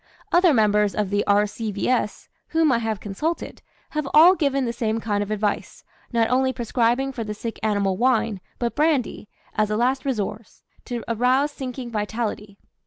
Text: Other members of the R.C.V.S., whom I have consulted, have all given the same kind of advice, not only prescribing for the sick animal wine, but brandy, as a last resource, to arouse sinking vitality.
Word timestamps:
Other 0.31 0.51
members 0.51 0.95
of 0.95 1.11
the 1.11 1.23
R.C.V.S., 1.27 2.27
whom 2.47 2.71
I 2.71 2.79
have 2.79 2.99
consulted, 2.99 3.61
have 3.91 4.07
all 4.15 4.33
given 4.33 4.65
the 4.65 4.73
same 4.73 4.99
kind 4.99 5.21
of 5.21 5.29
advice, 5.29 5.83
not 6.11 6.27
only 6.31 6.51
prescribing 6.51 7.11
for 7.11 7.23
the 7.23 7.35
sick 7.35 7.59
animal 7.61 7.97
wine, 7.97 8.41
but 8.57 8.75
brandy, 8.75 9.29
as 9.53 9.69
a 9.69 9.77
last 9.77 10.03
resource, 10.03 10.63
to 10.85 11.03
arouse 11.07 11.51
sinking 11.51 11.91
vitality. 11.91 12.57